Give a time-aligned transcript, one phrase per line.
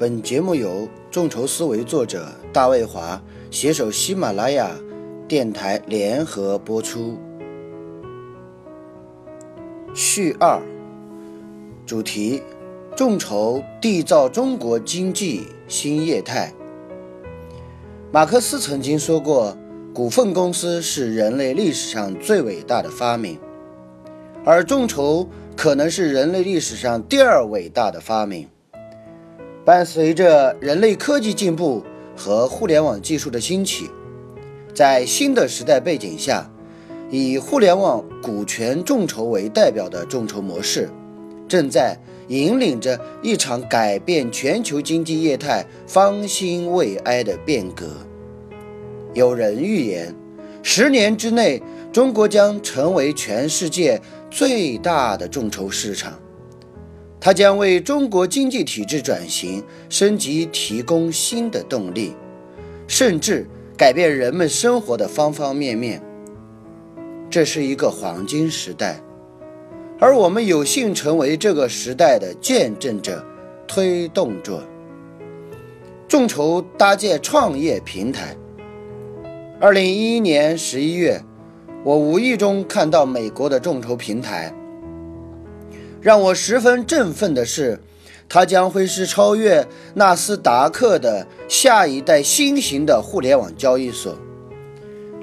[0.00, 4.70] 本节目由众筹思维作者大卫华携手喜马拉雅
[5.28, 7.18] 电台联合播出。
[9.94, 10.58] 序二，
[11.84, 12.42] 主题：
[12.96, 16.50] 众筹缔造中国经济新业态。
[18.10, 19.54] 马克思曾经说过，
[19.92, 23.38] 股份公司是人类历史上最伟大的发明，
[24.46, 28.48] 而众筹可能是人类历史上第二伟大的发明。
[29.64, 31.82] 伴随着人类科技进步
[32.16, 33.90] 和互联网技术的兴起，
[34.74, 36.50] 在新的时代背景下，
[37.10, 40.88] 以互联网股权众筹为代表的众筹模式，
[41.46, 41.96] 正在
[42.28, 47.86] 引领着一场改变全球经济业态方兴未艾的变革。
[49.12, 50.14] 有人预言，
[50.62, 56.18] 十年之内，中国将成为全世界最大的众筹市场。
[57.20, 62.14] 它将为中国经济体制转型升级提供新的动力，
[62.88, 66.02] 甚至改变人们生活的方方面面。
[67.28, 68.98] 这是一个黄金时代，
[69.98, 73.22] 而我们有幸成为这个时代的见证者、
[73.68, 74.66] 推动者。
[76.08, 78.34] 众筹搭建创业平台。
[79.60, 81.22] 二零一一年十一月，
[81.84, 84.52] 我无意中看到美国的众筹平台。
[86.00, 87.78] 让我十分振奋的是，
[88.28, 94.16] 它将会是超越纳斯达克的下一代新型的互联网交易所。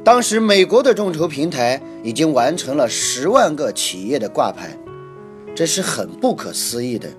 [0.04, 4.78] 当时，美国的众筹平台已经完成了十万个企业的挂牌，
[5.56, 7.10] 这是很不可思议的。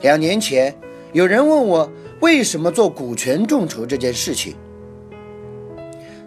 [0.00, 0.74] 两年前，
[1.12, 4.54] 有人问我为什么做股权众筹这件事情，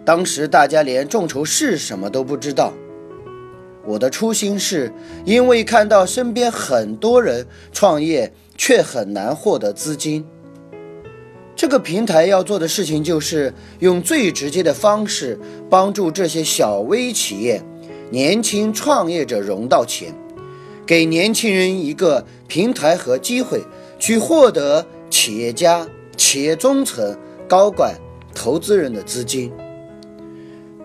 [0.04, 2.72] 当时大家连众筹是什么都不知道。
[3.86, 4.92] 我的初心是，
[5.24, 10.24] 因为看到身边很多人创业却很难获得资金。
[11.56, 17.62] 这个平台要做的事情就是用最直接的方式帮助这些小微企业、
[18.10, 20.14] 年轻创业者融到钱，
[20.86, 23.62] 给年轻人一个平台和机会
[23.98, 25.86] 去获得企业家、
[26.16, 27.94] 企业中层、高管、
[28.34, 29.52] 投资人的资金。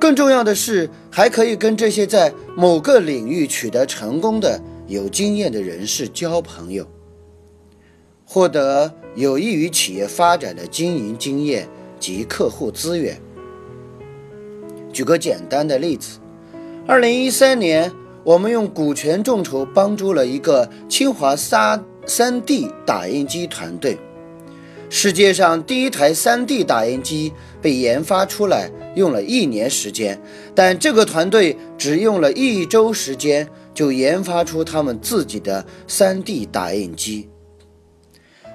[0.06, 6.86] 更重要的是，还可以跟这些在某个领域取得成功的有经验的人士交朋友，
[8.24, 11.68] 获得有益于企业发展的经营经验
[12.00, 13.20] 及客户资源。
[14.94, 16.20] 举个简单的例子，
[16.86, 17.92] 二零一三年，
[18.24, 23.98] 我们用股权众筹帮助了一个清华三三 D 打印机团队。
[24.90, 30.22] 世界上第一台 3D 打印机被研发出来，用了一年时间，
[30.54, 37.28] 但这个团队只用了一周时间就研发出他们自己的 3D 打印机。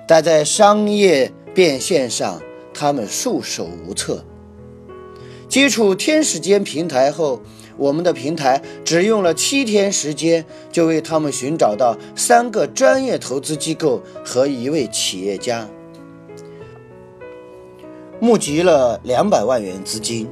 [0.06, 2.40] 但在商业变现上，
[2.72, 4.24] 他们束手无策。
[5.48, 7.42] 接触天使间平台后，
[7.76, 15.68] 我们的平台只用了七天时间，就为他们寻找到三个专业投资机构和一位企业家。
[18.22, 20.28] 募集了两百万元资金，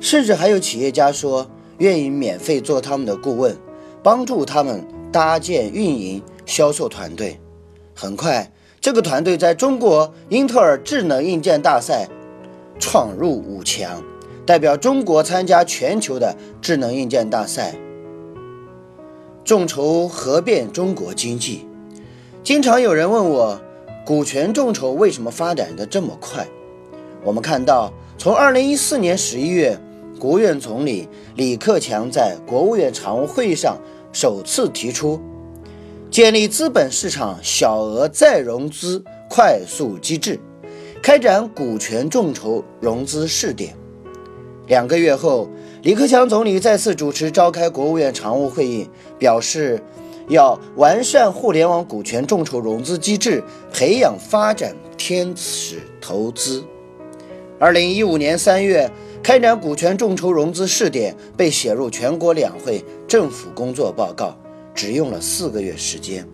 [0.00, 3.56] 甚至还有企业家说愿意免费做他们的顾问，
[4.02, 7.38] 帮助他们搭建、运营、销售团队。
[7.94, 12.08] 很快，这个团队在中国英特尔智能硬件大赛
[12.80, 14.02] 闯入五强，
[14.44, 17.72] 代表中国参加全球的智能硬件大赛。
[19.44, 21.66] 众筹核变中国经济，
[22.42, 23.60] 经常有人问我，
[24.04, 26.48] 股权众筹为什么发展的这么快？
[27.24, 29.78] 我们看到，从二零一四年十一月，
[30.18, 33.78] 国务院总理李克强在国务院常务会议上
[34.12, 35.20] 首次提出，
[36.10, 40.40] 建立资本市场小额再融资快速机制，
[41.00, 43.76] 开展股权众筹融资试点。
[44.66, 45.48] 两个月后，
[45.82, 49.80] 李克强总理再次主持召开国务院常务会议，表示
[50.28, 56.64] 要完善互联网股权众筹融资机制，培养发展天使投资。
[57.62, 58.90] 二零一五年三月，
[59.22, 64.36] 开展股权众筹融资试点被写入全国两会政府工作报告，
[64.74, 66.26] 只用了四个月时间，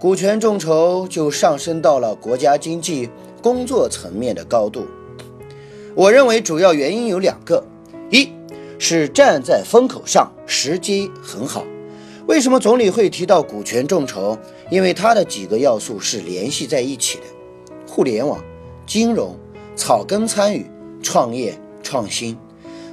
[0.00, 3.08] 股权众筹就上升到了国家经济
[3.40, 4.88] 工作层面的高度。
[5.94, 7.62] 我认为主要原因有两个：
[8.10, 8.28] 一
[8.76, 11.64] 是站在风口上，时机很好。
[12.26, 14.36] 为什么总理会提到股权众筹？
[14.68, 17.35] 因为它的几个要素是联系在一起的。
[17.96, 18.44] 互联网、
[18.86, 19.34] 金融、
[19.74, 20.66] 草根参与、
[21.02, 22.36] 创业、创新，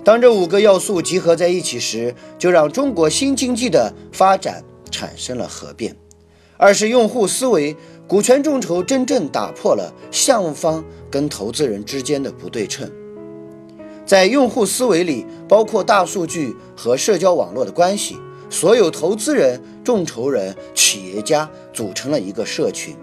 [0.01, 5.93] 当这五个要素集合在一起时，就让中国新经济的发展产生了核变。
[6.55, 7.75] 二是用户思维，
[8.07, 12.89] 股权众筹真正打破了项目方跟投资人之间的不对称。
[14.05, 18.15] 在用户思维里，包括大数据和社交网络的关系，
[18.49, 22.95] 所有投资人、众筹人、企业家组成了一个社群，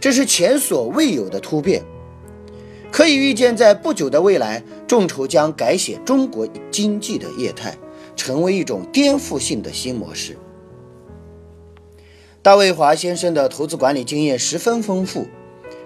[0.00, 1.82] 这是前所未有的突变。
[2.90, 7.76] 可以预见，在不久的未来，众筹将改写中国经济的业态，
[8.16, 10.38] 成为一种颠覆性的新模式。
[12.40, 15.26] 大卫华先生的投资管理经验十分丰富，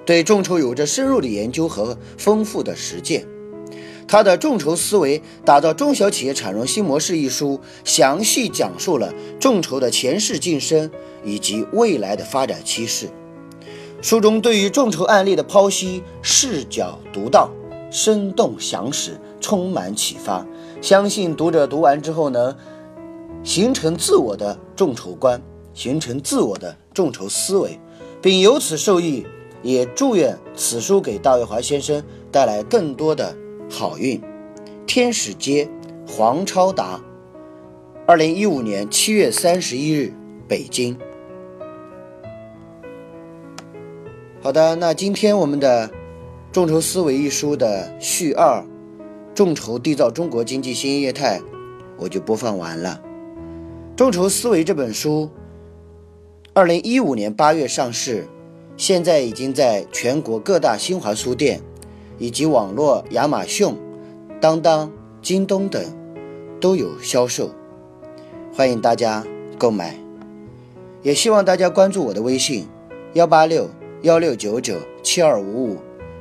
[0.07, 3.27] 对众筹有着深入的研究和丰富的实践。
[4.07, 10.89] 他的《众筹思维：打造中小企业产融新模式》一书，详细讲述了众筹的前世今生
[11.25, 13.09] 以及未来的发展趋势。
[14.03, 17.49] 书中对于众筹案例的剖析，视角独到，
[17.89, 20.45] 生动详实，充满启发。
[20.81, 22.53] 相信读者读完之后能
[23.45, 25.41] 形成自我的众筹观，
[25.73, 27.79] 形成自我的众筹思维，
[28.21, 29.25] 并由此受益。
[29.63, 32.03] 也祝愿此书给大卫华先生
[32.33, 33.33] 带来更多的。
[33.71, 34.21] 好运，
[34.85, 35.71] 天使街，
[36.09, 37.01] 黄超达，
[38.05, 40.13] 二零一五年七月三十一日，
[40.49, 40.99] 北京。
[44.43, 45.89] 好的，那今天我们的
[46.51, 48.65] 《众筹思维》一书的序二，
[49.37, 51.41] 众筹缔造中国经济新业态，
[51.97, 53.01] 我就播放完了。
[53.97, 55.31] 《众筹思维》这本书，
[56.53, 58.27] 二零一五年八月上市，
[58.77, 61.63] 现在已经在全国各大新华书店。
[62.19, 63.75] 以及网络亚马逊、
[64.41, 65.83] 当当、京东等
[66.61, 67.51] 都有销售，
[68.55, 69.25] 欢迎大家
[69.59, 69.97] 购买。
[71.03, 72.69] 也希望大家关注我的微信
[73.15, 73.69] 幺八六
[74.03, 75.79] 幺六九九七二五五，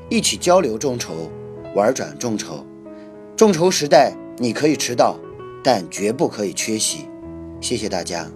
[0.07, 1.31] 一起交流众筹，
[1.73, 2.63] 玩转众筹。
[3.35, 5.17] 众筹时代，你可以迟到，
[5.63, 7.07] 但绝不可以缺席。
[7.59, 8.29] 谢谢大家。